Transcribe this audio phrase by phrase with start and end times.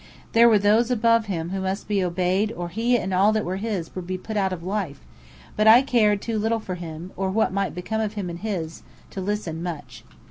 [0.31, 3.57] There were those above him who must be obeyed or he and all that were
[3.57, 4.99] his would be put out of life;
[5.55, 8.81] but I cared too little for him, or what might become of him and his,
[9.11, 10.03] to listen much.